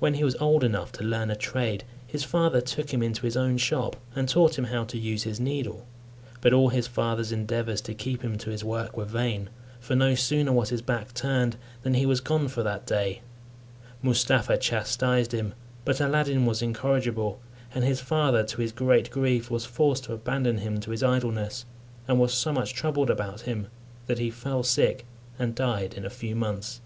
[0.00, 3.38] When he was old enough to learn a trade, his father took him into his
[3.38, 5.86] own shop, and taught him how to use his needle;
[6.42, 9.48] but all his father's endeavours to keep him to his work were vain,
[9.80, 13.22] for no sooner was his back turned, than he was gone for that day,
[14.02, 15.54] Mustapha chastised him,
[15.86, 17.40] but Aladdin was incorrigible,
[17.74, 21.64] and his father, to his great grief, was forced to abandon him to his idleness;
[22.06, 23.68] and was so much troubled about him,
[24.06, 25.06] that he fell sick
[25.38, 26.82] and died in a few months.